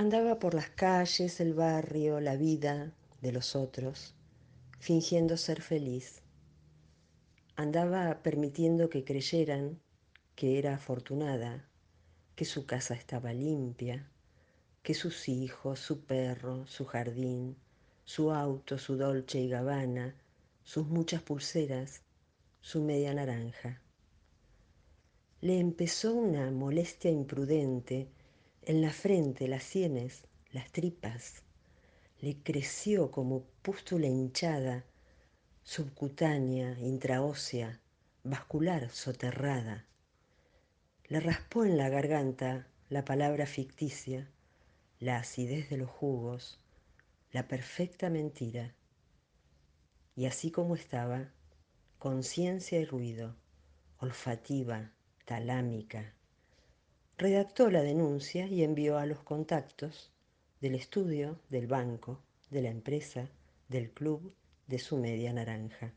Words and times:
Andaba 0.00 0.38
por 0.38 0.54
las 0.54 0.70
calles, 0.70 1.40
el 1.40 1.54
barrio, 1.54 2.20
la 2.20 2.36
vida 2.36 2.92
de 3.20 3.32
los 3.32 3.56
otros, 3.56 4.14
fingiendo 4.78 5.36
ser 5.36 5.60
feliz. 5.60 6.22
Andaba 7.56 8.22
permitiendo 8.22 8.90
que 8.90 9.02
creyeran 9.02 9.80
que 10.36 10.56
era 10.60 10.76
afortunada, 10.76 11.68
que 12.36 12.44
su 12.44 12.64
casa 12.64 12.94
estaba 12.94 13.32
limpia, 13.32 14.08
que 14.84 14.94
sus 14.94 15.28
hijos, 15.28 15.80
su 15.80 16.04
perro, 16.04 16.64
su 16.68 16.84
jardín, 16.84 17.56
su 18.04 18.30
auto, 18.30 18.78
su 18.78 18.96
dolce 18.96 19.40
y 19.40 19.48
gabbana, 19.48 20.14
sus 20.62 20.86
muchas 20.86 21.22
pulseras, 21.22 22.02
su 22.60 22.84
media 22.84 23.14
naranja. 23.14 23.82
Le 25.40 25.58
empezó 25.58 26.14
una 26.14 26.52
molestia 26.52 27.10
imprudente 27.10 28.12
en 28.68 28.82
la 28.82 28.90
frente, 28.90 29.48
las 29.48 29.62
sienes, 29.62 30.26
las 30.52 30.70
tripas. 30.70 31.42
Le 32.20 32.36
creció 32.42 33.10
como 33.10 33.44
pústula 33.62 34.08
hinchada, 34.08 34.84
subcutánea, 35.62 36.78
intraósea, 36.78 37.80
vascular 38.24 38.90
soterrada. 38.90 39.86
Le 41.06 41.18
raspó 41.20 41.64
en 41.64 41.78
la 41.78 41.88
garganta 41.88 42.68
la 42.90 43.06
palabra 43.06 43.46
ficticia, 43.46 44.30
la 45.00 45.16
acidez 45.16 45.70
de 45.70 45.78
los 45.78 45.88
jugos, 45.88 46.60
la 47.32 47.48
perfecta 47.48 48.10
mentira. 48.10 48.74
Y 50.14 50.26
así 50.26 50.50
como 50.50 50.74
estaba, 50.74 51.32
conciencia 51.98 52.78
y 52.78 52.84
ruido, 52.84 53.34
olfativa, 53.96 54.92
talámica, 55.24 56.17
redactó 57.18 57.68
la 57.68 57.82
denuncia 57.82 58.46
y 58.46 58.62
envió 58.62 58.96
a 58.96 59.04
los 59.04 59.18
contactos 59.24 60.12
del 60.60 60.76
estudio, 60.76 61.40
del 61.50 61.66
banco, 61.66 62.22
de 62.48 62.62
la 62.62 62.70
empresa, 62.70 63.28
del 63.68 63.90
club, 63.90 64.32
de 64.68 64.78
su 64.78 64.96
media 64.96 65.32
naranja. 65.32 65.92